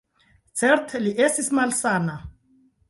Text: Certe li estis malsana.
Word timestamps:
Certe 0.61 1.03
li 1.03 1.13
estis 1.29 1.53
malsana. 1.61 2.21